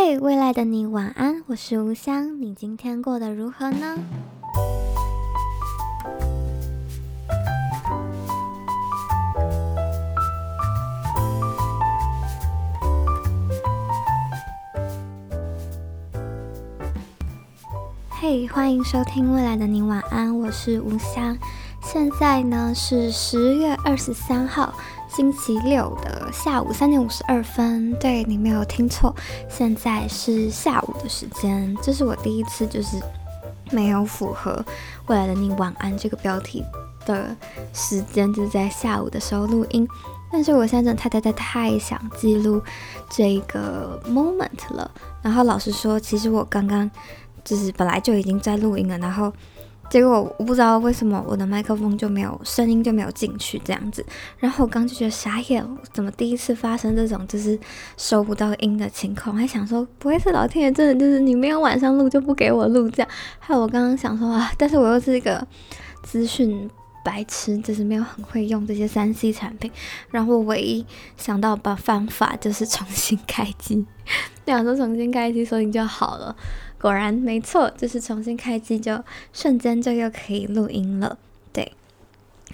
[0.00, 3.98] 嘿未来的你晚安，我是吴香，你今天过得如何呢？
[18.08, 21.36] 嘿欢迎收听未来的你晚安，我是吴香，
[21.82, 24.72] 现在呢是十月二十三号。
[25.18, 29.12] 星期六的下午三点五十二分，对，你没有听错，
[29.48, 31.76] 现在是下午的时间。
[31.82, 32.96] 这是我第一次就是
[33.72, 34.64] 没有符合
[35.08, 36.64] 未来的你晚安这个标题
[37.04, 37.34] 的
[37.74, 39.88] 时间，就是在下午的时候录音。
[40.30, 42.62] 但是我现在真的太太太太想记录
[43.10, 44.88] 这个 moment 了。
[45.20, 46.88] 然后老实说，其实我刚刚
[47.42, 49.32] 就是本来就已经在录音了，然后。
[49.90, 54.04] 结果我不知道为什么我的麦克风就没有声音就没有进去这样子，
[54.38, 57.58] 然后我刚就觉得傻眼，怎么第一次发生这种就是
[57.96, 59.34] 收不到音的情况？
[59.34, 63.08] 还想说不会是老天爷真的就是你没有晚上录就不给我录这样？
[63.38, 65.46] 还有我刚刚想说啊，但是我又是一个
[66.02, 66.68] 资讯
[67.02, 69.70] 白痴，就是没有很会用这些三 C 产品，
[70.10, 70.84] 然后我唯一
[71.16, 73.86] 想到的方法就是重新开机，
[74.44, 76.36] 想说重新开机收音就好了。
[76.80, 81.18] 果然没错，就是重新开机就瞬间就又可以录音了。
[81.52, 81.72] 对，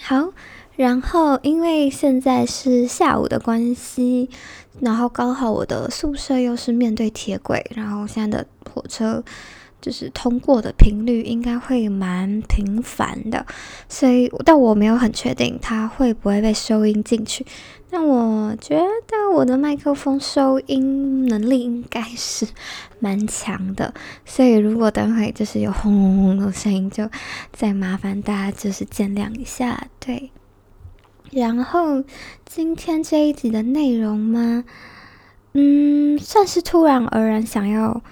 [0.01, 0.31] 好，
[0.77, 4.31] 然后因为现在是下午的关系，
[4.81, 9.23] 然后刚好我的宿舍又是面对铁轨，然后现在的火车。
[9.85, 13.45] 就是通过的频率应该会蛮频繁的，
[13.87, 17.45] 所以但我没有很确定它会不会被收音进去。
[17.91, 22.49] 但我觉得我的麦克风收音能力应该是
[22.99, 23.93] 蛮强的，
[24.25, 27.07] 所以如果等会就是有轰轰隆的声音，就
[27.53, 29.89] 再麻烦大家就是见谅一下。
[30.01, 30.31] 对，
[31.31, 32.03] 然后
[32.47, 34.65] 今天这一集的内容吗？
[35.53, 38.03] 嗯，算是突然而然想要。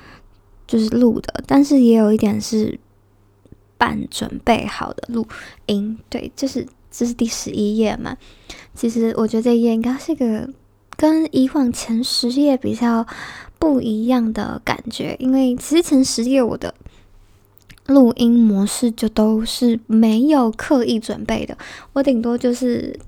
[0.73, 2.81] 就是录的，但是也有一点是
[3.77, 5.27] 半准备好的录
[5.67, 5.99] 音。
[6.09, 8.17] 对，这是这是第十一页嘛。
[8.75, 10.49] 其实我觉得这一页应该是一个
[10.97, 13.07] 跟以往前十页比较
[13.59, 16.75] 不一样的感觉，因为其实前十页我的
[17.89, 21.59] 录音模式就都是没有刻意准备的，
[21.93, 22.99] 我顶多就是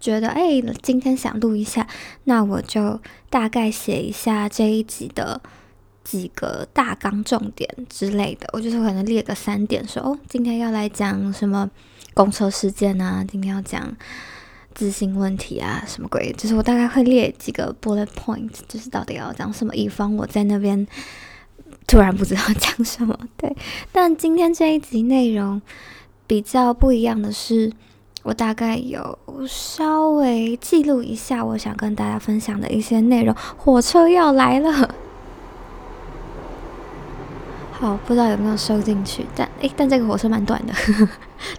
[0.00, 1.86] 觉得哎，今天想录一下，
[2.24, 2.98] 那我就
[3.28, 5.42] 大概写一下这一集的。
[6.04, 11.68] 几个大纲重点之类的，我就是可能列个三点，说哦，今天要来讲什么
[12.12, 13.90] 公车事件啊，今天要讲
[14.74, 16.30] 自信问题啊，什么鬼？
[16.36, 20.86] 就是我大概会列几个 bullet point，就是到底要讲什么，以防我在那边
[21.86, 23.18] 突然不知道讲什么。
[23.38, 23.56] 对，
[23.90, 25.60] 但今天这一集内容
[26.26, 27.72] 比较不一样的是，
[28.22, 33.34] 我大概有稍微记录一下我想跟大家分享的一些内容。
[33.56, 34.94] 火车要来了。
[37.76, 41.08] 好，不知道有没有收进去，但诶，但这个火车蛮短的，呵呵，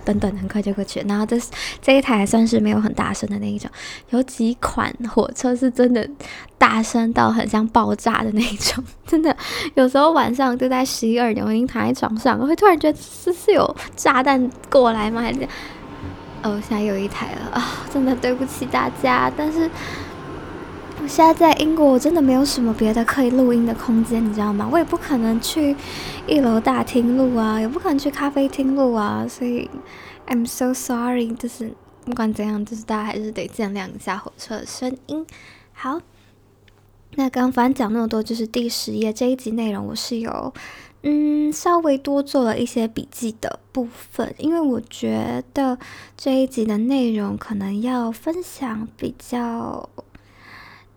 [0.05, 1.03] 短短很快就过去。
[1.07, 1.37] 然后这
[1.81, 3.69] 这一台还算是没有很大声的那一种，
[4.11, 6.09] 有几款火车是真的
[6.57, 9.35] 大声到很像爆炸的那一种， 真的
[9.73, 15.21] 有时候晚上就在十一二点，我已经躺在床上，我会突然觉得是是有炸弹过来吗？
[15.21, 15.45] 还是
[16.43, 19.69] 哦，现在有一台了啊，真的对不起大家，但是。
[21.05, 24.67] 我现在在英国，我真的没有什么别的可以录音的空间，你知道吗？
[24.71, 25.75] 我也不可能去
[26.25, 29.69] 一楼大厅录啊，也不可能去咖啡厅录啊，所以
[30.25, 31.31] I'm so sorry。
[31.35, 35.23] 就是不管怎样，就是大家还是得见谅一下火车的声音。
[35.73, 36.01] 好，
[37.13, 40.51] 那刚反正讲那么多，就是第十页这一集内容，我是有
[41.03, 45.77] 嗯稍微多做了一些笔记的部分，因为我觉得
[46.17, 49.87] 这一集的内容可能要分享比较。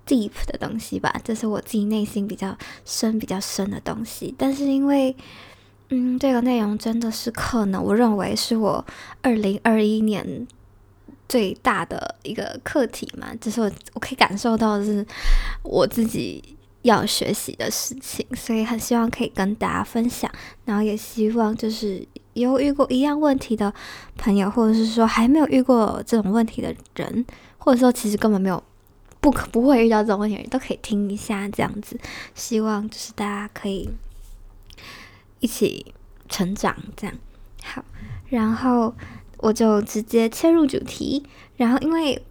[0.08, 4.34] Deep 的东西吧，这是我自己内心比较深、比较深的东西。
[4.38, 5.14] 但是因为，
[5.90, 8.84] 嗯，这个内容真的是可能，我认为是我
[9.20, 10.48] 二零二一年
[11.28, 15.06] 最大的一个课题嘛，就是我我可以感受到的是
[15.62, 20.30] 我自己要学习的事情，所以很希望可以跟大家分享。
[20.64, 22.02] 然后也希望就是
[22.32, 23.72] 有遇过一样问题的
[24.16, 27.26] 朋友，或者是说还没有遇过这种问题的人，
[27.58, 28.62] 或者说其实根本没有。
[29.20, 31.98] 不可不会遇到这种问题，都可以听一下这样子。
[32.34, 33.90] 希望就是大家可以
[35.40, 35.92] 一起
[36.28, 37.16] 成长，这样
[37.64, 37.84] 好。
[38.28, 38.94] 然后
[39.38, 41.24] 我就直接切入主题。
[41.56, 42.22] 然后因为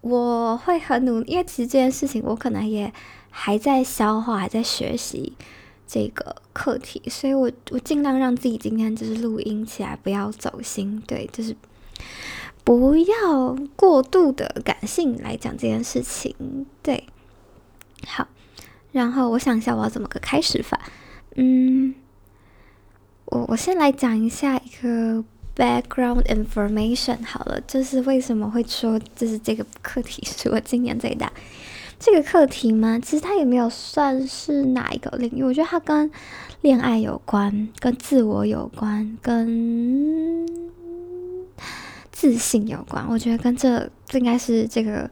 [0.00, 2.92] 我会很努力，因为其实这件事情我可能也
[3.30, 5.34] 还在消化，还在学习
[5.86, 11.54] 这个课题，所以我我尽量让自己今天就是录音起来不要走心，对，就是。
[12.64, 17.04] 不要过度的感性来讲这件事情，对，
[18.06, 18.28] 好，
[18.92, 20.80] 然后我想一下我要怎么个开始法。
[21.34, 21.94] 嗯，
[23.24, 25.24] 我我先来讲一下一个
[25.56, 31.32] background information 好了，就是为什么会说就是这个课题是我今年最大。
[31.98, 32.98] 这个课题吗？
[32.98, 36.10] 其实它也没有算是哪一个领域，我觉得它跟
[36.60, 40.44] 恋爱有关，跟自我有关，跟
[42.22, 43.04] 自信有关。
[43.08, 45.10] 我觉得跟这这应该是这个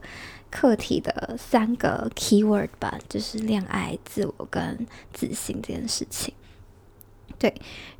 [0.49, 6.33] 课题的三个 keyword 吧，就是恋爱、自我跟自信这件事情。
[7.41, 7.51] 对，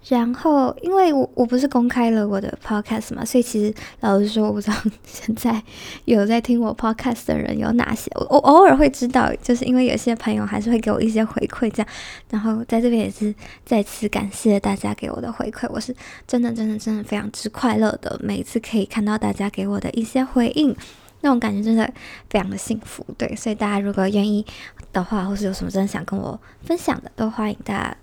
[0.07, 5.59] 然后因为我我不是公开了我的 podcast 嘛，所以其实老实说，我不知道 现在
[6.05, 8.11] 有在听我 podcast 的人有哪些。
[8.13, 11.91] 我我偶尔会知道，就是因为有些朋友还是会给我一些回馈，这样。
[12.29, 13.33] 然后在这边也是
[13.65, 15.95] 再次感谢大家给我的回馈，我是
[16.27, 20.75] 真的真的真的非常之快乐的，每一次可以看到大家给我的一些回应，
[21.21, 21.91] 那种感觉真的
[22.29, 23.03] 非常的幸福。
[23.17, 24.45] 对，所以大家如果愿意
[24.93, 27.97] 的话，或是有什么真的想跟我分享的，都欢迎大家。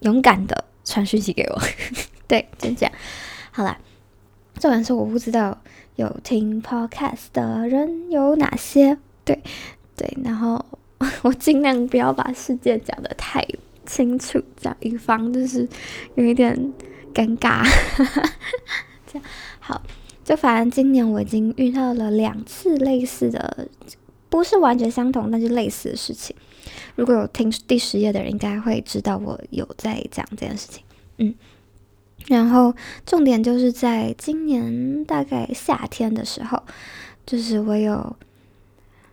[0.00, 1.60] 勇敢的传讯息给我，
[2.26, 2.92] 对，就这样。
[3.50, 3.78] 好啦，
[4.58, 5.60] 重点是我不知道
[5.96, 9.42] 有听 podcast 的人有哪些，对
[9.96, 10.64] 对，然后
[11.22, 13.46] 我尽量不要把世界讲的太
[13.84, 15.68] 清楚，这样以防就是
[16.14, 16.72] 有一点
[17.12, 17.66] 尴尬。
[19.06, 19.82] 这样好，
[20.24, 23.68] 就反正今年我已经遇到了两次类似的，
[24.28, 26.34] 不是完全相同，但是类似的事情。
[26.96, 30.82] 如果有听第十页的人，应该会知道我有在讲这件事情。
[31.18, 31.34] 嗯，
[32.26, 32.74] 然后
[33.04, 36.62] 重点就是在今年大概夏天的时候，
[37.26, 38.16] 就是我有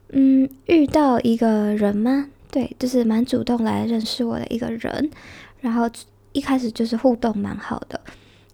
[0.10, 2.30] 嗯遇到一个人吗？
[2.50, 5.12] 对，就是蛮主动来认识我的一个人。
[5.60, 5.90] 然后
[6.32, 8.00] 一开始就是互动蛮好的，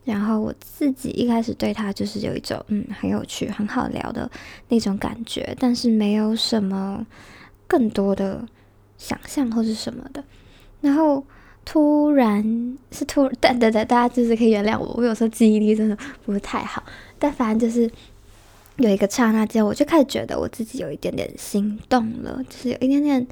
[0.03, 4.29] 然后我自己一开始对他就是有一种嗯很有趣、很好聊的
[4.69, 7.05] 那种感觉，但是没有什么
[7.67, 8.44] 更多的。
[9.03, 10.23] 想象或是什么的，
[10.79, 11.21] 然后
[11.65, 16.81] 突然是突，但等等，大家就是可以原谅我，我有时候记忆力真的不太好，
[17.19, 17.91] 但反正就是
[18.77, 23.27] 有一个刹那间，我就开始觉得我自己有一点点心动了，就是有一点点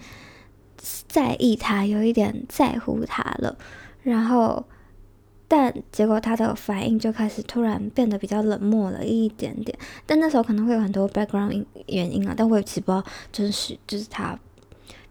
[1.07, 3.57] 在意他，有一点在乎他了，
[4.03, 4.61] 然后
[5.47, 13.01] 但结果他的反应就开始突然变得比较冷漠了一点点，但那时候可能会有很多 background 原因啊，但我也不知道
[13.31, 14.37] 真实就是他。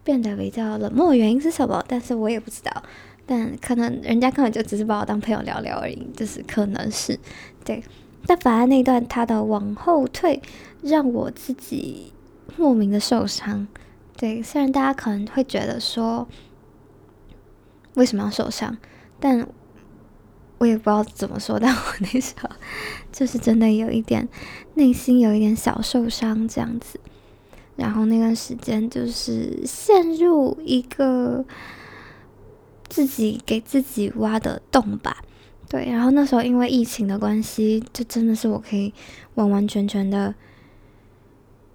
[0.03, 1.85] 变得比较冷漠原因是什么？
[1.87, 2.83] 但是我也不知道，
[3.27, 7.19] 但可能人家根本就只是把我当朋友聊聊而已，就是可能是
[7.65, 7.83] 对。
[8.27, 10.43] 但反而那段他的往后退，
[10.83, 12.13] 让我自己
[12.57, 13.67] 莫名的受伤。
[14.17, 16.29] 对，虽然大家可能会觉得说
[17.95, 18.77] 为什么要受伤，
[19.19, 19.49] 但
[20.59, 21.59] 我也不知道怎么说。
[21.59, 22.51] 但我那时候
[23.11, 24.29] 就是真的有一点
[24.75, 27.01] 内心有一点小受伤这样子。
[27.81, 31.43] 然后那段时间就是陷入一个
[32.91, 35.17] 自己给自己挖的洞吧，
[35.67, 35.87] 对。
[35.91, 38.93] 然后那时候因为疫情的关系，就真的是我可以
[39.37, 40.35] 完完全全的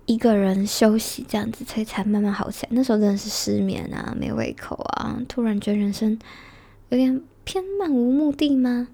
[0.06, 2.70] 一个人休息这样子，所以才慢慢好起来。
[2.72, 6.20] 那时候真的是失眠啊，没胃口啊，突然觉得人生
[6.90, 8.90] 有点偏漫无目的吗？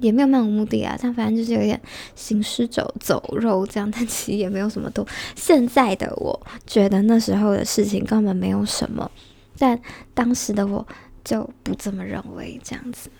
[0.00, 1.80] 也没有漫无目的啊，但反正就是有点
[2.14, 5.06] 行尸走走肉这样， 但其实也没有什么多。
[5.34, 9.10] 现在的我觉得那时候的事情根本没有什么，
[9.58, 9.80] 但
[10.14, 10.86] 当时的我
[11.24, 13.10] 就不这么认为这样子。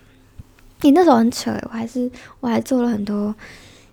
[0.82, 3.34] 你那时候很扯，我还是我还做了很多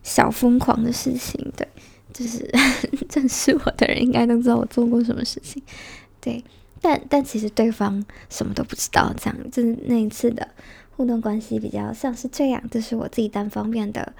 [0.03, 1.67] 小疯狂的事情，对，
[2.13, 2.49] 就是
[3.13, 5.61] 认识我的人应该都知道我做过什么事情，
[6.19, 6.43] 对，
[6.81, 10.47] 但但其实对方什么都不知道，这样就是那一次的。
[10.99, 14.11] 互动关系比较像是这样，这是我自己单方面的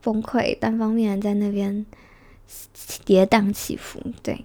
[0.00, 1.84] 崩溃，单方面在那边
[3.04, 4.00] 跌宕起伏。
[4.22, 4.44] 对，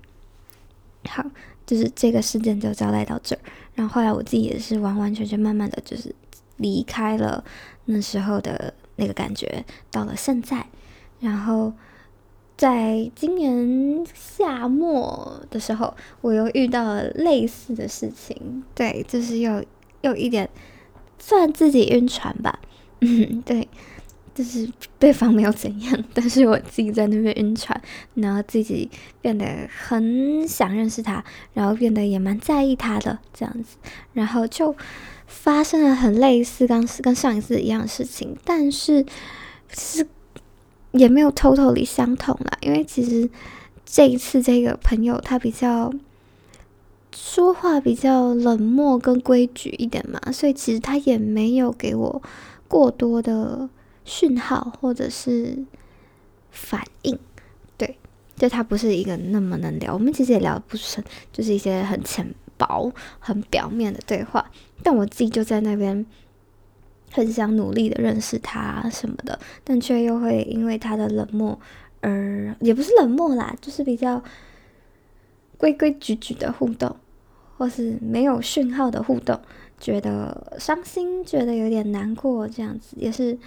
[1.08, 1.24] 好，
[1.68, 3.40] 就是这个事件就交代到这儿。
[3.76, 6.16] 然后后来我自己也是完完全全、慢慢的就是
[6.58, 7.44] 离开了
[7.86, 10.66] 那时候的那个感觉，到了现在。
[11.20, 11.72] 然后
[12.58, 18.64] 在今年夏末的时候，我又遇到了类似的事情。
[18.74, 19.64] 对，就是又
[20.02, 20.50] 又一点。
[21.20, 22.58] 算自己晕船吧，
[23.02, 23.68] 嗯， 对，
[24.34, 27.80] 就是对方没有怎样，但是我自己在那边晕船，
[28.16, 28.90] 然后自己
[29.22, 31.24] 变得很想认识他，
[31.54, 33.78] 然后变得也蛮在意他的这样子，
[34.14, 34.76] 然后就
[35.28, 39.06] 发生了很类似刚跟上一次一样的事情，但是
[39.72, 40.08] 其实
[40.92, 43.30] 也没有 totally 相同啦，因为其实
[43.86, 45.94] 这一次这个朋友他比较。
[47.22, 52.22] 说话比较冷漠跟规矩一点嘛，所以其实他也没有给我
[52.68, 53.70] 过多的
[54.06, 55.66] 讯号或者是
[56.50, 57.20] 反应。
[57.78, 57.98] 对，
[58.38, 64.50] 就他不是一个那么能聊，我们其实也聊不深，就是一些很浅薄、很表面的对话，
[64.82, 66.06] 但我自己就在那边
[67.12, 71.60] 很想努力的认识他什么的，但却又会因为他的冷漠
[72.00, 74.24] 而也不是冷漠啦，就是比较
[75.58, 76.96] 规规矩矩的互动，
[77.60, 79.40] 或是没有讯号的互动，
[79.80, 83.38] 觉得伤心，觉得有点难过，这样子也是。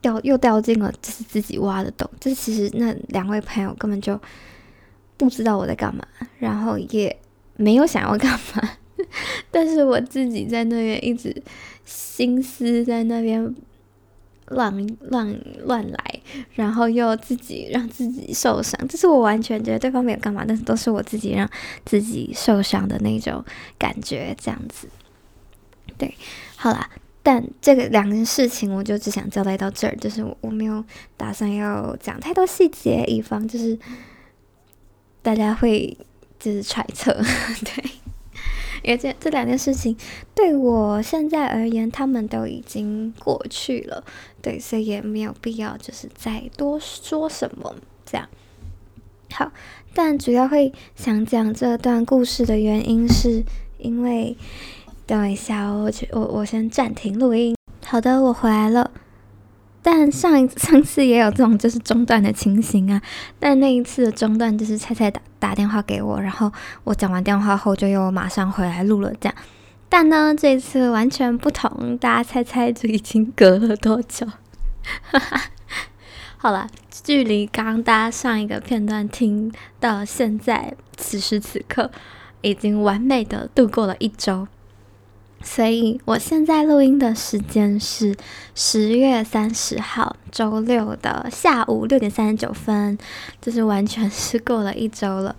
[0.00, 4.20] 掉又掉进了就是自己挖的洞，就是其实那两位朋友根本就
[5.16, 6.04] 不知道我在干嘛，
[6.40, 7.16] 然后也
[7.54, 8.68] 没有想要干嘛，
[9.52, 11.40] 但是我自己在那边一直
[11.84, 13.54] 心思在那边
[14.52, 16.20] 乱乱乱来，
[16.54, 21.48] 然后又自己让自己受伤，这是我完全觉得对方没有干嘛，但是都是我自己让
[21.84, 23.44] 自己受伤的那种
[23.78, 24.88] 感觉，这样子。
[25.98, 26.14] 对，
[26.56, 26.88] 好啦。
[27.24, 30.84] 但这个两件事情，我就只想交代到这儿，就是我我没有
[31.16, 33.78] 打算要讲太多细节，以防就是
[35.22, 35.96] 大家会
[36.40, 37.12] 就是揣测，
[37.64, 37.90] 对，
[38.82, 39.96] 因为这这两件事情
[40.34, 44.04] 对我现在而言，他们都已经过去了，
[44.40, 47.74] 对，所以也没有必要就是再多说什么
[48.04, 48.28] 这样。
[49.32, 49.52] 好，
[49.94, 53.42] 但主要会想讲这段故事的原因，是
[53.78, 54.36] 因为。
[55.04, 57.54] 等一下，我去，我我先暂停录音。
[57.84, 58.92] 好的，我回来了。
[59.82, 63.02] 但上一上次也有这种就是中断的情形啊。
[63.38, 66.52] 但那一次的中断就是菜菜打打电话给我，然后
[66.84, 69.34] 我讲完电话后就又马上回来录了这样。
[69.88, 74.26] 但呢，这一次完全不同，大家猜猜这已经隔了多久？
[75.02, 75.42] 哈哈。
[76.38, 76.66] 好了，
[77.04, 81.90] 距离刚刚大家上一个片段听到现在，此时此刻
[82.40, 84.48] 已经完美的度过了一周。
[85.44, 88.16] 所以我现在录音的时间是
[88.54, 92.96] 十月三十号周六的下午六点三十九分，
[93.40, 95.34] 就是完全是过了一周了。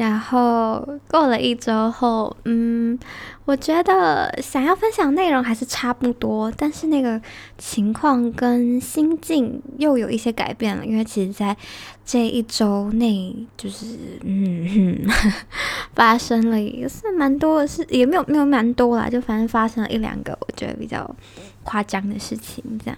[0.00, 2.98] 然后过了一周后，嗯，
[3.44, 7.20] 我觉得想要分享内容还是差不多，但是那个
[7.58, 11.54] 情况跟心境又有一些改变了，因为其实在
[12.02, 14.66] 这一周内，就是嗯
[15.06, 15.12] 哼，
[15.94, 21.14] 发生了也是蛮多的事，也没有没有蛮多啦，就反正发生了一两个我觉得比较
[21.62, 22.96] 夸张的事情这样。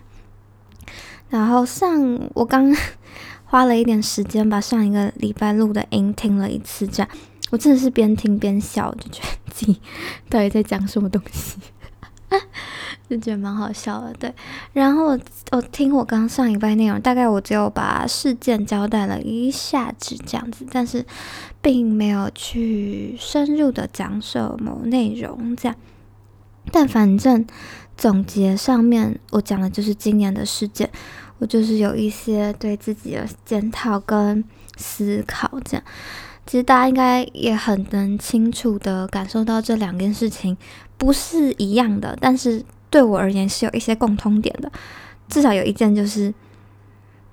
[1.31, 2.73] 然后上我刚。
[3.53, 7.13] 花了一点时间把上一个礼拜录的音听了一次，这样
[7.51, 9.79] 我真的是边听边笑，就觉得自己
[10.31, 11.59] 到底在讲什么东西，
[13.11, 14.15] 就觉得蛮好笑的。
[14.15, 14.35] 对，
[14.73, 21.05] 然后我，我听我刚上一拜内容，大概我只有把事件交代了一下子这样子，但是
[21.61, 25.77] 并没有去深入的讲什么内容这样。
[26.71, 27.47] 但反正
[27.99, 30.89] 总结上面我讲的就是今年的事件。
[31.43, 34.45] 我就是有一些对自己的检讨跟
[34.77, 35.85] 思考，这样，
[36.47, 40.57] 其实大家应该也很能清楚的感受到这两件事情
[40.97, 44.71] 不是一样的，但是对我而言是有一些共通点的。
[45.29, 46.33] 至少有一件就是，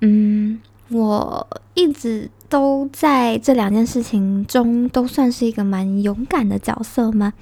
[0.00, 7.32] 嗯，我一直都在这两件事情中都算是一个蛮勇敢的角色吗？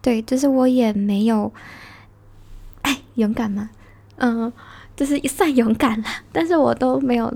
[0.00, 1.52] 对，就是我也没有，
[2.82, 3.70] 哎，勇敢吗？
[4.18, 4.52] 嗯。
[5.02, 7.32] 就是算勇敢了， 但是我都没有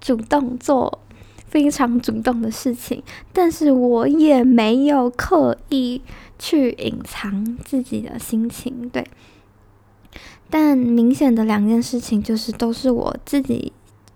[0.00, 0.98] 主动做
[1.46, 3.02] 非常主动的事情，
[3.34, 6.00] 但是我也没有刻意
[6.38, 9.06] 去隐藏自己的心情，对。
[10.48, 13.70] 但明显的两件事情就是都是我自己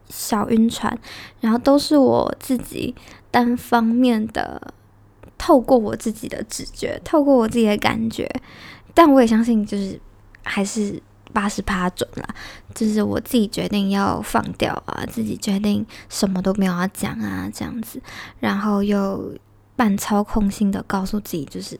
[0.08, 0.98] 小晕船，
[1.42, 2.94] 然后都是我自己
[3.30, 4.72] 单方面的
[5.36, 8.26] 透过我自己的直觉，透过我自己的感觉，
[8.94, 10.00] 但我也相信就是
[10.42, 11.02] 还是。
[11.36, 12.34] 八十趴准了，
[12.74, 18.00] 就是我自己决定要放掉啊，自己决定什么都没有要讲啊，这样子，
[18.40, 19.36] 然后又
[19.76, 21.78] 半操控性的告诉自己，就是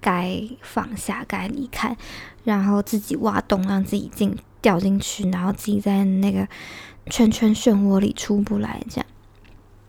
[0.00, 1.96] 该放下，该离开，
[2.42, 6.48] 然后自己挖洞让自己进掉进去，然后自己在那个
[7.06, 9.06] 圈圈漩涡里出不来，这样。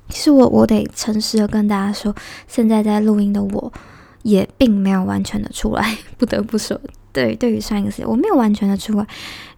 [0.09, 2.15] 其实我我得诚实的跟大家说，
[2.47, 3.73] 现在在录音的我
[4.21, 6.79] 也并没有完全的出来， 不得不说。
[7.13, 9.05] 对，对于上一个世界，我没有完全的出来，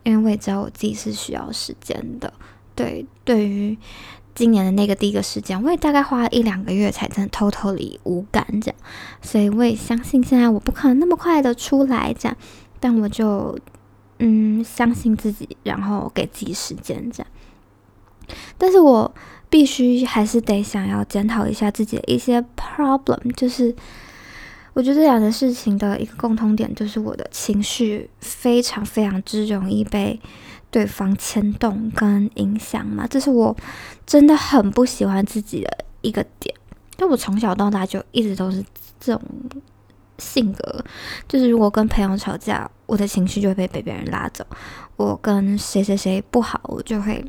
[0.03, 2.33] 因为我也知道我自己是需要时间的。
[2.75, 3.77] 对，对于
[4.33, 8.75] 今年的那个第一个时间，我也大概花了一两个月才真的 totally 无感这样，
[9.21, 12.35] 所以我也相信现在我不可能那么快的出来这样，
[12.79, 13.57] 但我就
[14.17, 17.27] 嗯相信自己，然后给自己时间这样。
[18.57, 19.13] 但是我
[19.49, 23.75] 必须还是得想要检讨一下自己的一些 problem，就是。
[24.73, 30.19] 我觉得这两件事情的一个共通点，就是我的情绪非常非常之容易被
[30.71, 33.55] 对方牵动跟影响嘛，这是我
[34.05, 36.53] 真的很不喜欢自己的一个点。
[36.99, 38.63] 因为我从小到大就一直都是
[38.99, 39.21] 这种
[40.19, 40.85] 性格，
[41.27, 44.43] 就是如果跟朋友吵架，我的情绪就会被被别人拉走；
[44.95, 47.23] 我跟谁谁谁不好，我就会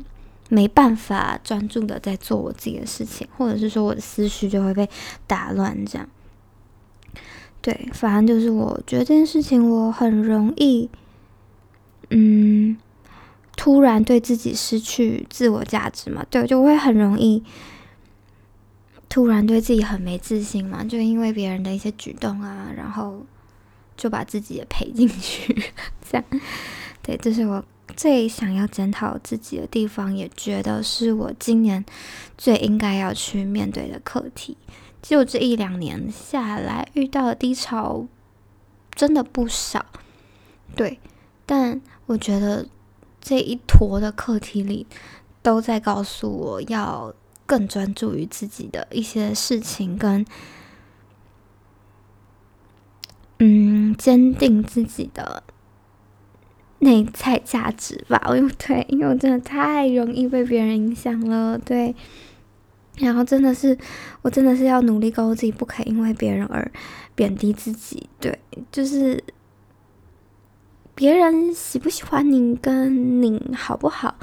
[0.49, 4.87] 没办法专注的在做我自己的事情，或者是说我的思绪就会被
[5.25, 5.75] 打乱。
[5.85, 6.07] 这样，
[7.65, 10.87] 对，反正就是我觉得这件事情我很容易，
[12.11, 12.77] 嗯，
[13.57, 17.43] 突然对自己失去自我价值嘛，对，就会很容易。
[19.09, 23.25] 突然对自己很没自信嘛，就因为别人的一些举动啊，然后
[23.97, 25.51] 就把自己也赔进去，
[26.07, 26.23] 这样，
[27.01, 27.65] 对，这是我
[27.97, 31.83] 最想要检讨自己的地方，也觉得是我今年
[32.37, 34.55] 最应该要去面对的课题。
[35.07, 38.07] 就这一两年下来，遇到的低潮
[38.95, 39.85] 真的不少，
[40.75, 40.99] 对，
[41.45, 42.67] 但我觉得
[43.21, 44.87] 这一坨的课题里，
[45.43, 47.13] 都在告诉我要。
[47.47, 50.25] 更专注于自己的一些事情，跟
[53.37, 55.43] 嗯，坚定自己的
[56.79, 58.19] 内在价值吧。
[58.35, 61.95] 因 为对，因为我真的太容易被别人影响了，对。
[62.97, 63.77] 然后真的是，
[64.21, 66.71] 我真的是要努力告诉自己，不可以因为别人而
[67.13, 68.09] 贬低自己。
[68.19, 68.39] 对，
[68.71, 69.21] 就是
[70.93, 74.15] 别人喜不喜欢你，跟你好不好，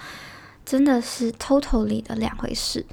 [0.65, 2.87] 真的是 totally 的两回事。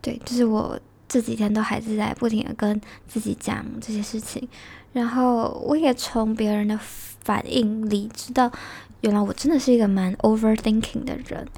[0.00, 4.48] 对，就是我这几天都还是在不停的跟自己讲这些事情，
[4.92, 8.52] 然后我也从别人的反应里知道，
[9.00, 11.48] 原来我真的是一个蛮 overthinking 的人。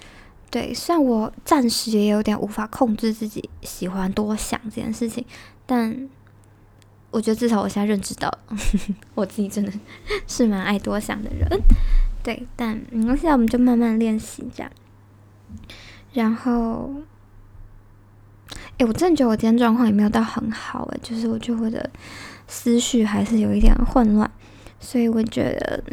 [0.56, 5.22] 对，虽然我暂时也有点无法控制自己喜欢多想这件事情，
[5.66, 6.08] 但
[7.10, 9.70] 我觉得至少我现在认知到，呵 呵我自己真的
[10.26, 11.46] 是蛮爱多想的人。
[12.22, 14.72] 对，但嗯，现在我们就慢慢练习这样，
[16.14, 16.90] 然后。
[18.78, 21.90] 哎，我真的觉得我今天状况也没有到很好哎，就是我觉得我的
[22.48, 24.30] 思绪还是有一点混乱，
[24.80, 25.84] 所以我觉得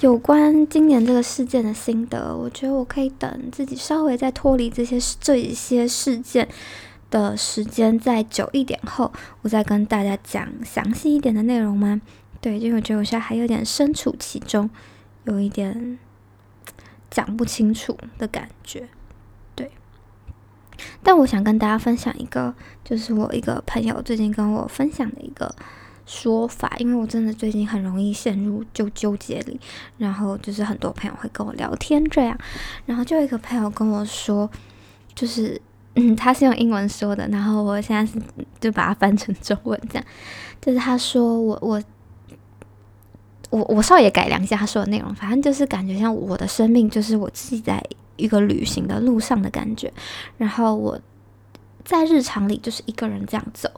[0.00, 6.46] 有关今年这个事件的心得，我觉得我可以等自己稍微再脱离这些这一些事件
[7.10, 12.02] 的时间再久一点后，我再跟大家讲详细一点的内容吗？
[12.42, 14.68] 对，因为我觉得我现在还有点身处其中，
[15.24, 15.98] 有一点
[17.10, 18.88] 讲不清楚的感觉。
[19.54, 19.70] 对
[21.02, 22.54] 但我想跟大家分享一个，
[22.84, 25.54] 就是我一个朋友最近跟我分享的一个
[26.06, 29.60] 说法，因为我真的最近很容易陷入就纠结里，
[29.98, 32.38] 然后就是很多朋友会跟我聊天这样，
[32.86, 34.48] 然后就有一个朋友跟我说，
[35.14, 35.60] 就是
[35.96, 38.18] 嗯，他是用英文说的，然后我现在是
[38.58, 40.04] 就把它翻成中文这样，
[40.60, 41.82] 就是他说我我
[43.50, 47.82] 我我稍微改良一下他说的内容，反正就是感觉像我的生命就是我自己在。
[48.18, 49.92] 一个旅行的路上的感觉，
[50.38, 50.98] 然后我
[51.84, 53.70] 在日常里就是一个人这样走，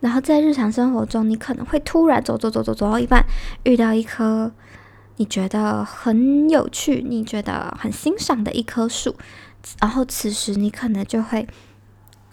[0.00, 3.24] 然后在日常生活中，你可能会突然走走走走走到一半，
[3.64, 4.52] 遇到一棵
[5.16, 9.16] 你觉得很有趣、你觉得很欣赏的一棵树，
[9.80, 11.46] 然后此时你可能就会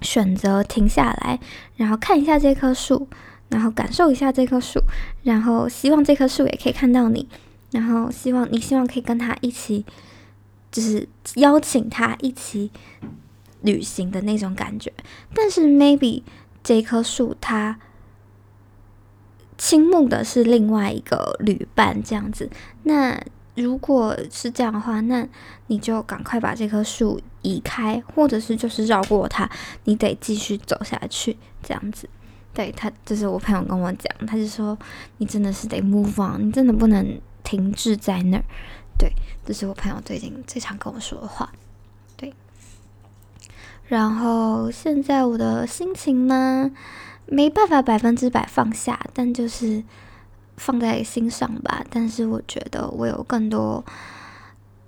[0.02, 1.40] 选择停下来，
[1.76, 3.08] 然后看一下这棵树，
[3.50, 4.80] 然后感受一下这棵树，
[5.24, 7.28] 然后希望这棵树也可以看到你，
[7.72, 9.86] 然后希望你希望可以跟他一起。
[10.72, 12.70] 就是邀请他一起
[13.62, 14.92] 旅行的那种感觉，
[15.34, 16.22] 但是 maybe
[16.66, 17.80] 这棵树它
[19.56, 22.50] 倾慕的是另外一个旅伴这样子。
[22.82, 23.22] 那
[23.54, 25.28] 如果是这样的话，那
[25.68, 29.48] 你就赶快把这棵树移开，或者是就是绕过它，
[29.84, 32.10] 你得继续走下去这样子。
[32.52, 34.76] 对，他就是我朋友跟我讲，他就说
[35.18, 38.44] 你真的是得 move on，你真的不能停滞在那儿。
[38.98, 39.12] 对，
[39.46, 41.54] 这是我朋友最近最常跟我说的话。
[43.88, 46.72] 然后现在我的心情呢，
[47.28, 49.84] 没办法百分之百放下，但就是
[50.58, 51.86] 放在心上吧。
[51.90, 53.86] 但是我觉得我有更多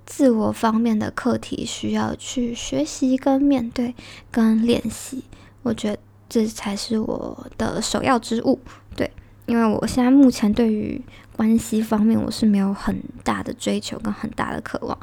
[0.04, 3.94] 自我方面的课题需要去学习、跟面对、
[4.30, 5.22] 跟练习。
[5.62, 8.58] 我觉得这才是我的首要之务。
[8.96, 9.10] 对，
[9.46, 11.00] 因为我现在目前对于
[11.36, 14.98] 关系方面，我是没有很大的追求跟很大的渴望，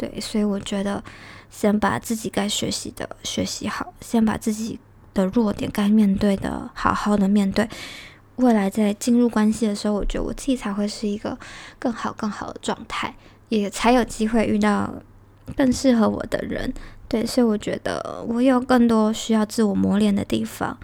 [0.00, 1.04] 对，所以我觉得
[1.50, 4.80] 先把自己该学习的学习好，先把自己
[5.12, 7.68] 的弱点该面对的好好的面对，
[8.36, 11.38] 未来在进入关系的时候，我觉得我自己才会是一个
[11.78, 13.14] 更好更好的状态，
[13.50, 14.90] 也才有机会遇到
[15.54, 16.72] 更适合我的人，
[17.06, 20.78] 对，所以我觉得我有更多需要自我磨练的地方。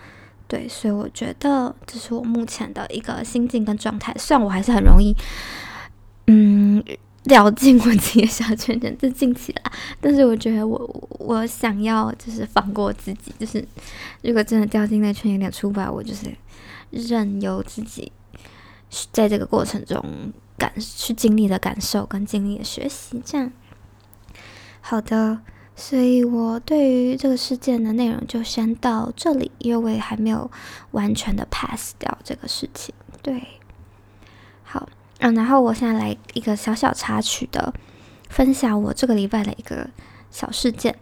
[0.48, 4.14] 对，所以我觉得这是我目前的一个心境跟状态。
[4.16, 5.12] 虽然我还是很容易，
[6.28, 6.84] 嗯，
[7.28, 9.72] 掉进我自己的小圈圈，就进起来。
[10.00, 13.66] 但是我觉得我我想要就是放过自己，就是
[14.22, 16.26] 如果真的掉进那圈有点出不来，我就是
[16.90, 18.12] 任由自己
[19.10, 23.20] 在这个过程中感去经历的感受跟经历的学习。
[23.24, 23.52] 这样
[24.80, 25.40] 好的，
[25.74, 30.48] 所以我对于这个事件的内容就先到这里，因为我也还没有
[30.92, 32.94] 完全的 pass 掉这个事情。
[33.20, 33.42] 对，
[34.62, 34.88] 好。
[35.18, 37.72] 嗯，然后我现在来一个小小插曲的
[38.28, 39.88] 分享，我这个礼拜的一个
[40.30, 40.94] 小事件。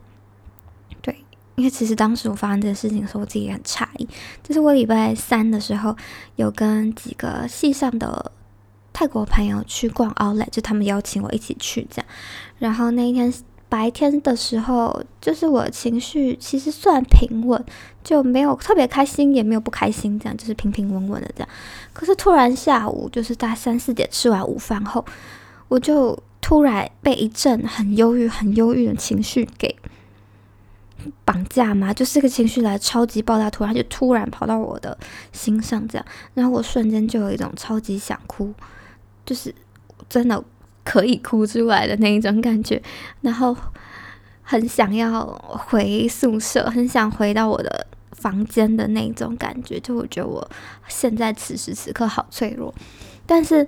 [1.01, 1.25] 对，
[1.57, 4.09] 因为其实当时我发生这个事情的时候，我自己也很诧异。
[4.43, 5.97] 就是我礼拜三的时候，
[6.37, 8.33] 有跟几个系上的
[8.93, 12.07] 泰国朋友去逛 Outlet，就他们邀请我一起去这样。
[12.59, 13.33] 然后那一天。
[13.75, 17.61] 白天的时候，就是我情绪其实算平稳，
[18.05, 21.49] 就没有特别开心，也没有不开心，这样就是平平稳稳的这样。
[21.93, 25.05] 可是突然下午，就是大三四点吃完午饭后，
[25.67, 29.75] 我就突然被一阵很忧郁、很忧郁的情绪给
[31.25, 34.97] 绑架嘛，就是个情绪来超级爆炸，突然就突然跑到我的
[35.33, 38.55] 心上这样，然后我瞬间就有一种超级想哭，
[39.27, 39.53] 就是
[40.09, 40.45] 真的。
[40.85, 42.81] 可以哭出来的那一种感觉，
[43.23, 43.57] 然后
[44.43, 45.25] 很想要
[45.67, 49.81] 回宿舍，很想回到我的房间的那种感觉。
[49.81, 50.49] 就我觉得我
[50.87, 52.73] 现在此时此刻好脆弱，
[53.25, 53.67] 但是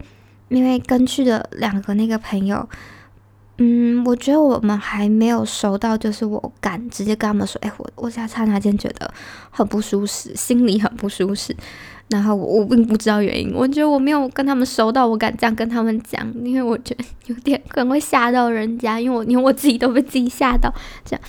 [0.49, 2.69] 因为跟去的两个那个朋友，
[3.59, 9.13] 嗯，我觉得我们还没有熟到，就是我敢直接跟他们说，哎，我我在刹那间觉得
[9.51, 11.57] 很不舒适，心里很不舒适。
[12.09, 20.73] 然后我我并不知道原因，我觉得我没有跟他们熟到我敢这样跟他们讲，因为我觉得有点可能会吓到人家，因为我因为我自己都被自己吓到
[21.05, 21.21] 这样，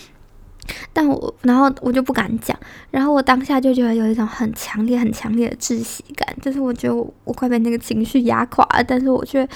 [0.93, 2.55] 但我然后我就不敢讲，
[2.91, 9.47] 然后我当下就觉得有一种很强烈很强烈的窒息感，就是我觉得我我快被那个情绪压垮了，但是我却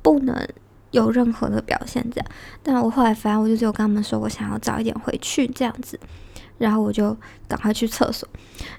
[0.00, 0.34] 不能
[0.92, 2.26] 有任何的表现这样，
[2.62, 5.98] 但我后来反正我就只有跟他们说我想要早一点回去这样子。
[6.58, 7.16] 然后我就
[7.48, 8.28] 赶快去厕所，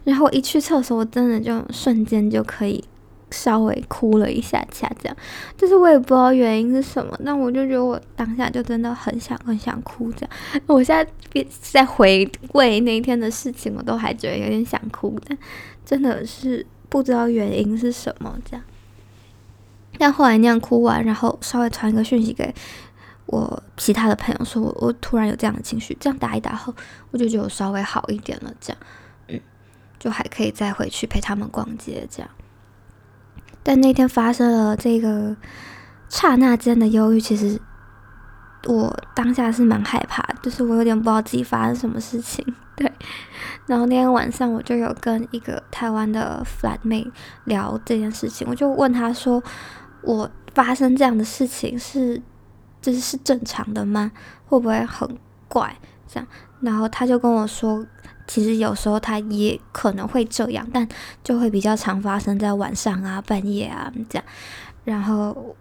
[0.06, 2.82] 然后我一去厕所，我真的就瞬间就可以
[3.30, 5.18] 稍微哭了一下下，这样，
[5.58, 10.30] 就是我也不知道原因是什么，那我就觉得我当下就真的很想很想哭，这样。
[10.68, 15.38] 我现在在回味那一天的事情，我都还觉得有点想哭，但
[15.84, 18.64] 真的是不知道原因是什么，这样。
[19.98, 22.54] 但后来那样哭完，然后稍微传一个讯息给。
[23.26, 26.76] 我其他的朋友说我，我突然有这样的情绪，这样打一打后，
[27.10, 28.78] 我就觉得我稍微好一点了，这样，
[29.30, 29.40] 嗯，
[29.98, 32.30] 就还可以再回去陪他们逛街，这样。
[33.64, 35.36] 但那天发生了这个
[36.10, 37.60] 刹那间的忧郁，其实
[38.66, 42.92] 我当下是蛮害怕，就是我有点不知道自己发生什么事情，对。
[43.66, 47.10] 然后那天晚上，我就有跟一个台湾的 flatmate
[47.46, 49.42] 聊这件事情，我就问他说，
[50.04, 52.22] 我发生这样的事情是。
[52.82, 54.12] 这是正常的吗？
[54.46, 55.10] 会不会很
[55.48, 55.74] 怪？
[56.06, 56.28] 这样，
[56.60, 57.88] 然后他就跟我说，
[58.28, 60.86] 其实有时候他也可能会这样，但
[61.24, 64.26] 就会比较常发生在晚上啊、半夜啊这样。
[64.84, 65.56] 然后，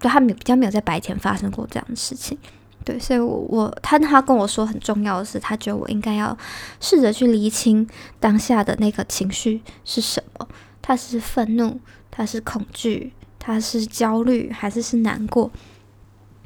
[0.00, 2.38] 就他没比较没有在白天发生过这样的事情。
[2.82, 6.34] 对，所以我，我我他他跟我说很重要的是，他觉得我应该要
[6.80, 7.86] 试着去厘清
[8.18, 10.48] 当下的那个情绪是什么。
[10.80, 11.78] 他是愤怒，
[12.10, 13.12] 他是恐惧，
[13.46, 15.48] 他是焦虑，还是是难过？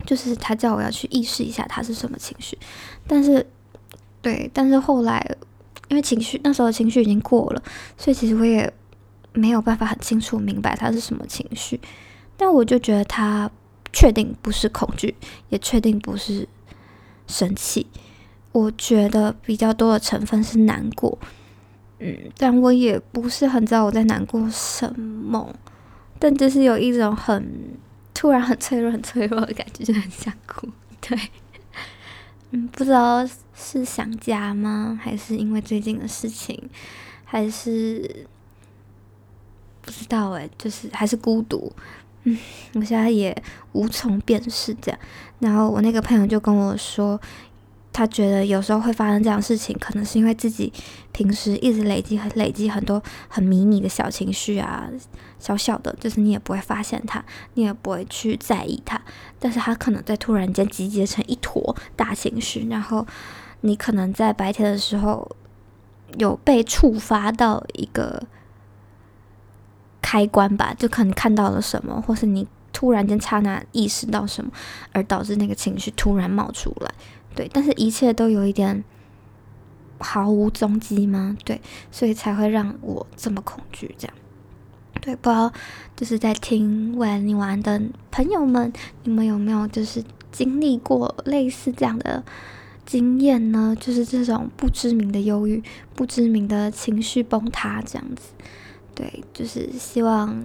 [0.04, 2.58] 就是他叫我要去意识一下他是什么情绪，
[3.06, 3.46] 但是，
[4.20, 5.26] 对，但是后来
[5.88, 7.62] 因为情绪那时候情绪已经过了，
[7.96, 8.70] 所以其实我也
[9.32, 11.80] 没有办法很清楚明白他是什么情绪。
[12.36, 13.50] 但我就觉得他
[13.94, 15.14] 确定不是恐惧，
[15.48, 16.46] 也确定不是
[17.26, 17.86] 生气。
[18.52, 21.18] 我觉得比较多的成分是难过，
[21.98, 25.54] 嗯，但我也不是很知道我在难过什么，
[26.20, 27.80] 但就是有一种很。
[28.12, 30.68] 突然很脆弱，很脆弱的感觉，就很想哭。
[31.00, 31.18] 对，
[32.50, 34.98] 嗯，不知道是想家吗？
[35.02, 36.68] 还是因为最近的事情？
[37.24, 38.26] 还是
[39.80, 41.72] 不知道哎，就是还是孤独。
[42.24, 42.37] 嗯，
[42.74, 43.35] 我现在也
[43.72, 45.00] 无从辨识这样。
[45.38, 47.18] 然后我那个朋友就跟我说。
[47.92, 50.72] 他觉得有时候会发生这样的事情，可能是因为自己
[51.12, 54.88] 平时一直累积、很累积很多很迷你的小情绪啊，
[55.38, 57.22] 小小的，就是你也不会发现它，
[57.55, 59.00] 你也不会去在意它，
[59.38, 63.05] 但是它可能在突然间集结成一坨大情绪，然后
[63.62, 65.29] 你可能在白天的时候
[66.16, 68.22] 有被触发到一个
[70.00, 74.53] 开关吧，就可能看到了什么，或是你突然间刹那意识到什么，
[74.92, 76.94] 而导致那个情绪突然冒出来。
[77.34, 78.84] 对，但是一切都有一点
[79.98, 81.36] 毫无踪迹吗？
[81.44, 83.94] 对，所以才会让我这么恐惧。
[83.96, 84.16] 这样，
[85.00, 85.52] 对，不知道
[85.96, 88.72] 就是在听未来的你玩的朋友们，
[89.04, 92.22] 你们有没有就是经历过类似这样的
[92.84, 93.76] 经验呢？
[93.78, 95.62] 就是这种不知名的忧郁、
[95.94, 98.32] 不知名的情绪崩塌这样子。
[98.94, 100.42] 对，就是希望。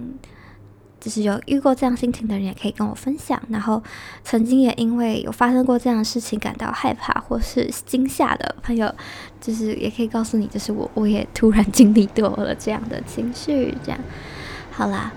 [1.06, 3.40] 就是有遇过这样心情的人，也可以跟我分享。
[3.48, 3.80] 然后，
[4.24, 8.92] 曾经也因为有发生过这样的事情感到害怕或是惊吓的朋友，
[9.40, 13.72] 就是也可以告诉你，就是我我也突然经历过了这样的情绪。
[13.84, 14.00] 这样，
[14.72, 15.12] 好啦，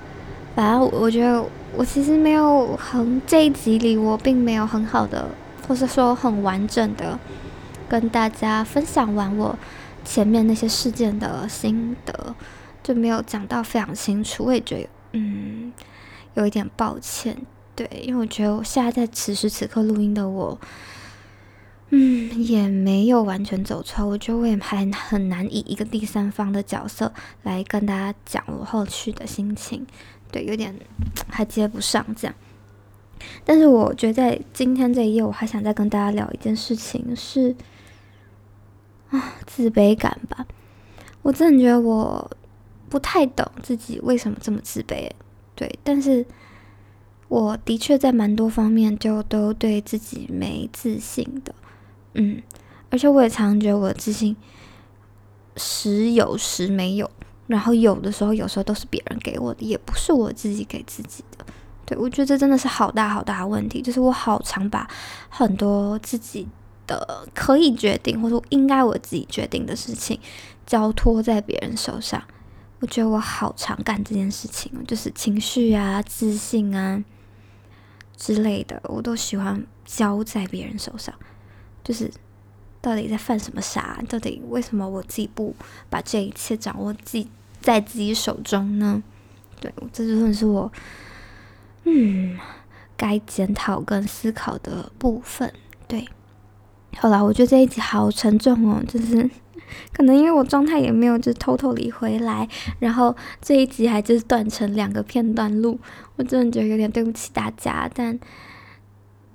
[0.54, 1.44] 反正我觉得
[1.76, 5.28] 我其实没有很这一集里，我并没有很好的，
[5.68, 7.18] 或是说很完整的
[7.90, 9.58] 跟大家分享完我
[10.06, 12.36] 前面那些事件的心得，
[12.84, 14.44] 就没有讲到非常清楚。
[14.46, 14.90] 我也觉得。
[15.12, 15.74] 嗯，
[16.36, 17.36] 有一点抱歉，
[17.76, 20.60] 对，因为我觉得我现在在此时此刻录音的我，
[21.90, 24.08] 嗯，也没有完全走出来。
[24.08, 29.88] 我觉得我也还很难以一个第三方的角色来跟大家讲我后续的心情，
[30.32, 30.76] 对，有点
[31.28, 32.36] 还接不上这样。
[33.44, 37.56] 但是我觉得在今天这一页，我还想再跟大家聊一件事情，是
[39.10, 40.46] 啊，自卑感吧。
[41.24, 42.30] 我真的觉得我。
[42.90, 45.10] 不太懂自己为什么这么自卑，
[45.56, 46.26] 对，但是
[47.28, 51.54] 我的确在蛮多方面就都对自己没自信的，
[52.16, 52.42] 嗯，
[52.90, 54.36] 而且我也常觉得我的自信
[55.56, 57.10] 时有时没有，
[57.48, 61.46] 然后有的时候有时候都是别人给我的，也不是我自己给自己的，
[61.86, 64.90] 对，我觉得这真的是好大好大的问题，就是我好常把
[65.30, 66.48] 很多自己
[66.88, 70.20] 的可以决定或者应该我自己决定的事情
[70.66, 72.24] 交托在别人手上。
[72.82, 77.04] 我觉得我好常干这件事情，就是情绪啊、自信啊
[78.16, 81.14] 之类的，我都喜欢交在别人手上。
[81.84, 82.10] 就是
[82.80, 84.02] 到底在犯什么傻？
[84.08, 85.54] 到底为什么我自己不
[85.90, 87.28] 把这一切掌握自己
[87.60, 89.04] 在自己手中呢？
[89.60, 90.72] 对，这就算是我
[91.84, 92.40] 嗯
[92.96, 95.52] 该检讨跟思考的部分。
[95.86, 96.08] 对，
[96.96, 99.30] 好了，我觉得这一集好沉重哦，就是。
[99.94, 102.48] 可能因为我状态也没有就偷偷离回来，
[102.80, 105.80] 然后这一集还就是断成两个片段录，
[106.16, 107.90] 我真的觉得有点对不起大家。
[107.94, 108.20] 但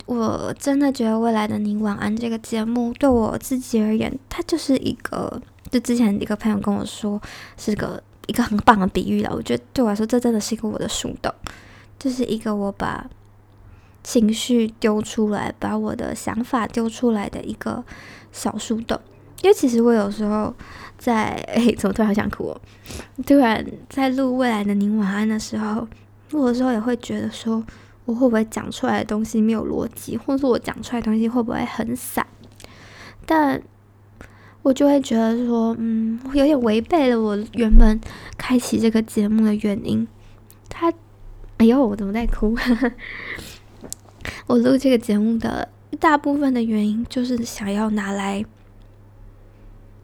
[0.07, 7.21] 我真的觉得未来的你晚安这个节目对我自己而言，它就是一个，就之前一个朋友跟我说
[7.57, 9.31] 是个一个很棒的比喻了。
[9.35, 11.33] 我觉得对我来说，这真的是一个我的树洞，
[11.99, 13.09] 就是一个我把
[14.03, 17.83] 情绪丢出来，把我的想法丢出来的一个
[18.31, 19.01] 小树洞。
[19.45, 20.55] 因为其实我有时候
[20.97, 22.61] 在哎，怎么突然好想哭哦？
[23.27, 25.87] 突然在录未来的你晚安的时候，
[26.31, 27.63] 录的时候也会觉得说，
[28.07, 32.27] 我会不会讲出来的东西没有逻辑，或者说我讲出来的东西会不会很散？
[33.27, 33.61] 但
[34.63, 38.01] 我就会觉得说，嗯，有点违背了我原本
[38.39, 40.09] 开启这个节目的原因。
[40.71, 40.91] 他，
[41.59, 42.57] 哎呦，我怎么在哭？
[44.49, 45.69] 我录这个节目的
[46.01, 48.43] 大部分的原因就是想要拿来。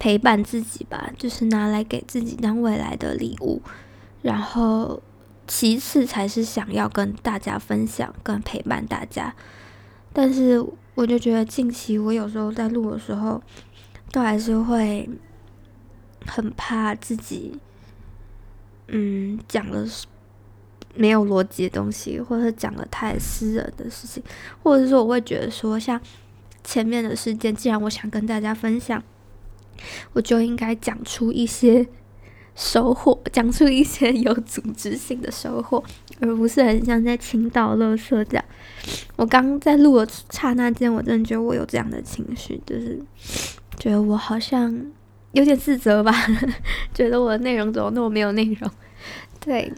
[0.01, 3.61] 陪伴自己吧，就是拿来给自己当未来的礼物，
[4.23, 5.01] 然后
[5.47, 9.35] 其次才是想要跟大家分享、跟陪伴大家。
[10.13, 10.59] 但是
[10.95, 13.43] 我就觉得近期我有时候在录的时候，
[14.11, 15.07] 都还是会
[16.27, 17.59] 很怕自己，
[18.89, 19.87] 嗯，讲了
[20.95, 24.23] 没有逻辑的东西，或者讲了太私人的事情，
[24.63, 26.01] 或者是说我会觉得说，像
[26.65, 29.03] 前面的事件，既然我想跟大家分享。
[30.13, 31.87] 我就应该讲出一些
[32.55, 35.83] 收获，讲出一些有组织性的收获，
[36.21, 38.45] 而不是很像在倾倒垃圾这样。
[39.17, 43.01] 我刚在录的刹那间，我真的觉得我有这样的情绪，就是
[43.79, 44.75] 觉得我好像
[45.33, 46.13] 有点自责吧，
[46.93, 48.71] 觉得我的内容怎么那么没有内容？
[49.39, 49.73] 对，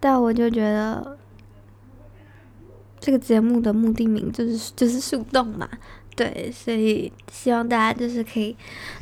[0.00, 1.16] 但我就觉得
[2.98, 5.68] 这个节目的目的名就是就是树洞嘛。
[6.16, 8.56] 对，所以希望大家就是可以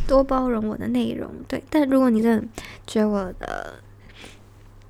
[0.07, 1.31] 多包容我的内容。
[1.47, 2.47] 对，但如果你真的
[2.87, 3.81] 觉得我的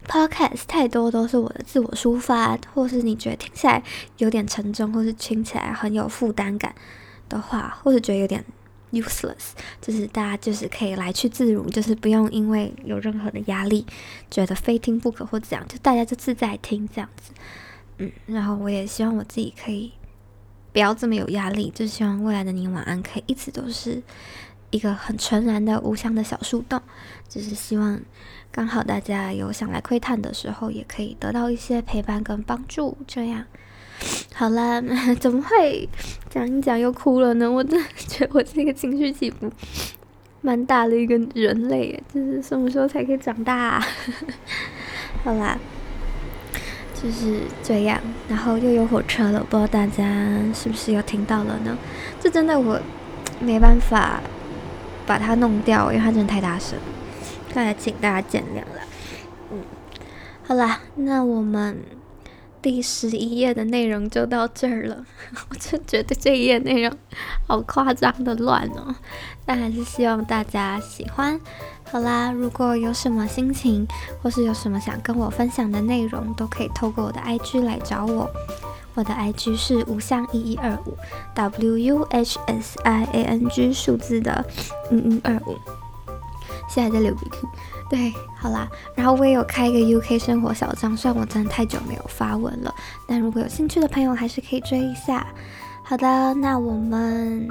[0.06, 3.82] podcast 太多都是我的自我抒发，或是你觉得听起来
[4.16, 6.74] 有点沉重，或是听起来很有负担感
[7.28, 8.42] 的话，或者觉得有点
[8.92, 13.84] useless，就是大家就是可以来去自如，就是不用因为有任何的压力，
[14.30, 17.32] 觉得非听不可或这样，就大家就自在听这样子。
[17.98, 19.92] 嗯，然后我也希望我自己可以。
[20.74, 24.02] 不要这么有压力，就希望未来的你晚安可以一直都是
[24.70, 26.82] 一个很纯然的无香的小树洞，
[27.28, 28.00] 就是希望
[28.50, 32.98] 刚好大家有想来窥探的时候，也可以得到一些陪伴跟帮助。
[33.06, 33.44] 这样
[34.34, 34.82] 好啦，
[35.20, 35.88] 怎么会
[36.28, 37.48] 讲一讲又哭了呢？
[37.48, 39.48] 我真的觉得我这个情绪起伏
[40.40, 43.80] 蛮大的一个人类，就是什么时候才可以长大？
[45.22, 45.56] 好啦，
[47.04, 48.00] 就是这样。
[48.28, 50.02] 然后又有火车了，不知道大家
[50.54, 51.76] 是不是又听到了呢？
[52.18, 52.80] 这真的我
[53.38, 54.18] 没办法
[55.06, 56.78] 把它弄掉，因为它真的太大声。
[57.52, 58.82] 那也请大家见谅了。
[59.52, 59.58] 嗯，
[60.42, 61.78] 好啦，那我们。
[62.64, 65.04] 第十一页的内容就到这儿了，
[65.50, 66.90] 我就觉得这一页内容
[67.46, 68.94] 好夸张的乱哦，
[69.44, 71.38] 但还是希望大家喜欢。
[71.92, 73.86] 好啦，如果有什么心情，
[74.22, 78.30] 或是有什么想跟我分享的内容，都可以透过我的 IG 来找我。
[78.94, 80.96] 我的 IG 是无相一一二五
[81.34, 84.42] ，W U H S I A N G 数字的
[84.90, 85.58] 嗯嗯二五。
[86.66, 87.46] 现在在流鼻涕。
[87.90, 92.74] 对，好啦，然后我也有开一个 UK 生活小账，虽然我真的太久没有发文了，
[93.06, 95.26] 但如果有兴趣的朋友还是可以追一下。
[95.82, 97.46] 好的，那我们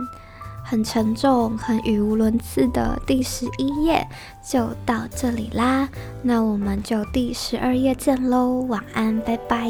[0.64, 4.06] 很沉重、很语无伦次的第十一页
[4.44, 5.88] 就到这里啦，
[6.24, 9.70] 那我们就第十二页见喽，晚安，拜拜。